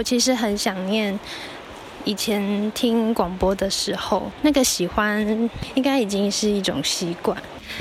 [0.00, 1.20] 我其实很想念
[2.06, 7.36] 以前听广播的时候，那个喜欢应该已经是一种习惯，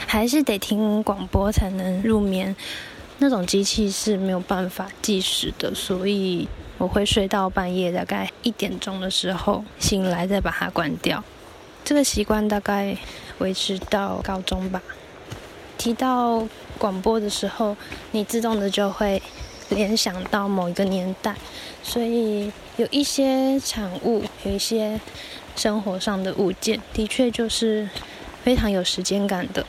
[0.05, 2.53] 还是得听广播才能入眠。
[3.19, 6.45] 那种机器是没有办法计时的，所以
[6.77, 11.23] 我会睡到半夜大概一点钟的时候醒来，再把它关掉。
[11.85, 12.97] 这个习惯大概
[13.37, 14.81] 维持到高中吧。
[15.77, 16.45] 提到
[16.77, 17.77] 广播的时候，
[18.11, 19.21] 你自动的就会
[19.69, 21.35] 联想到某一个年代，
[21.83, 24.99] 所以有一些产物，有一些
[25.55, 27.87] 生活上的物件，的确就是
[28.43, 29.65] 非常有时间感的。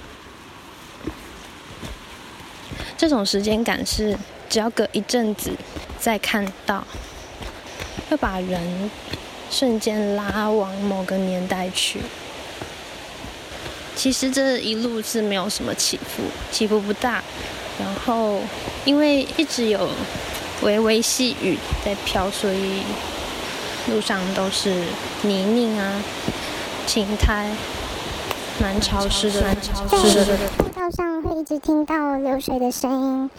[2.96, 4.16] 这种时间感是，
[4.48, 5.52] 只要隔一阵子
[5.98, 6.86] 再看到，
[8.08, 8.90] 会把人
[9.50, 12.00] 瞬间拉往某个年代去。
[13.96, 17.22] 其实这一路是没有什么起伏，起伏不大。
[17.80, 18.38] 然后
[18.84, 19.88] 因为一直有
[20.62, 22.82] 微微细雨在飘，所以
[23.88, 24.84] 路上都是
[25.22, 26.02] 泥泞啊、
[26.86, 27.50] 青苔。
[28.62, 30.36] 蛮潮湿的，蛮潮湿的。
[30.58, 33.30] 步道上会一直听到流水的声音，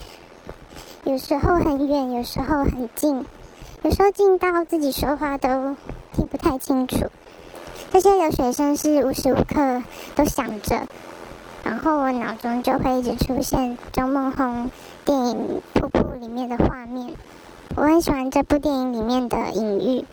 [1.03, 3.23] 有时候很远，有时候很近，
[3.84, 5.75] 有时候近到自己说话都
[6.16, 7.06] 听不太清楚。
[7.94, 9.84] 这些流水声是无时无刻
[10.16, 10.88] 都响着，
[11.64, 14.70] 然后我脑中就会一直出现周梦红
[15.06, 17.14] 电影《瀑布》里面的画面。
[17.76, 20.06] 我很喜欢这部电影里面的隐喻，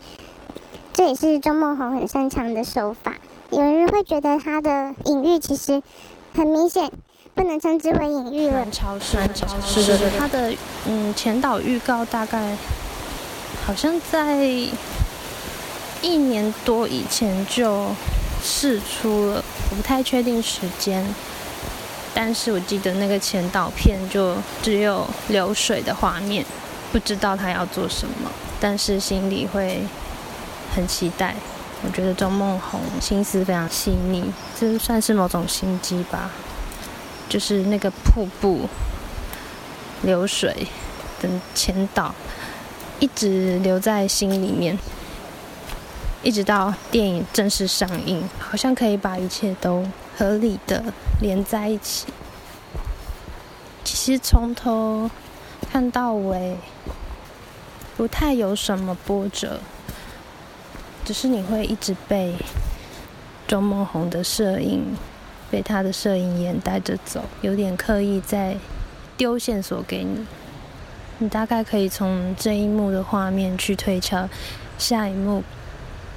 [0.92, 3.14] 这也是周梦红很擅长的手法。
[3.50, 5.82] 有人会觉得他的隐喻其实
[6.34, 6.92] 很明显，
[7.34, 8.66] 不能称之为隐喻了。
[8.70, 10.10] 超市，超市的。
[10.18, 10.54] 他的
[10.86, 12.56] 嗯前导预告大概
[13.66, 14.46] 好像在
[16.02, 17.86] 一年多以前就
[18.42, 21.04] 试出了，我不太确定时间，
[22.14, 26.44] 但是我记得那个前导片就只有流水的画面，
[26.90, 28.30] 不知道他要做什么，
[28.60, 29.82] 但是心里会
[30.74, 31.34] 很期待。
[31.84, 34.24] 我觉得周梦红心思非常细腻，
[34.58, 36.30] 这算是某种心机吧。
[37.28, 38.68] 就是那个瀑布、
[40.02, 40.66] 流水
[41.20, 42.14] 等前导，
[42.98, 44.76] 一直留在心里面，
[46.22, 49.86] 一直到电影正式上映，好像可以把一切都
[50.16, 50.82] 合理的
[51.20, 52.06] 连在一起。
[53.84, 55.10] 其实从头
[55.70, 56.56] 看到尾，
[57.96, 59.60] 不太有什么波折。
[61.04, 62.34] 只是你会一直被
[63.46, 64.94] 周梦红的摄影，
[65.50, 68.56] 被他的摄影眼带着走，有点刻意在
[69.16, 70.26] 丢线索给你。
[71.18, 74.28] 你大概可以从这一幕的画面去推敲
[74.76, 75.42] 下一幕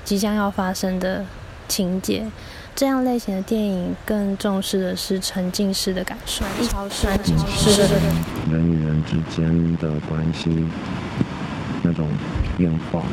[0.03, 1.25] 即将要发生的
[1.67, 2.25] 情节。
[2.73, 7.99] 这样类型的电影更重视的是沉浸式的感受，超酸超是的。
[8.49, 10.65] 人与人之间的关系
[11.83, 12.07] 那种
[12.57, 13.03] 变化。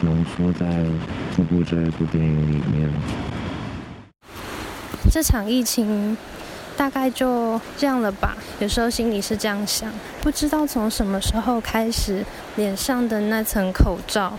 [0.00, 0.66] 浓缩在
[1.36, 2.90] 《瀑布》这一部电影里面。
[5.10, 6.16] 这场疫情
[6.76, 8.36] 大概就这样了吧？
[8.58, 9.88] 有时候心里是这样想。
[10.20, 12.24] 不知道从什么时候开始，
[12.56, 14.32] 脸上的那层口罩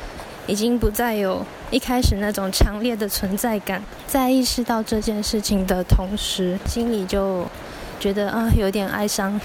[0.47, 3.83] 已经不再有一开始那种强烈的存在感。
[4.07, 7.45] 在意识到这件事情的同时，心里就
[7.99, 9.39] 觉得啊，有点哀伤，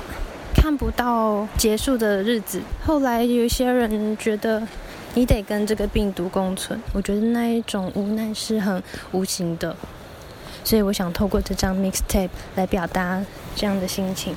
[0.54, 2.60] 看不到结束的日子。
[2.84, 4.66] 后来有些人觉得。
[5.14, 9.74] 你得跟这个病毒共存，我觉得那一种无奈是很无形的，
[10.62, 13.20] 所以我想透过这张 mixtape 来表达
[13.56, 14.36] 这样的心情。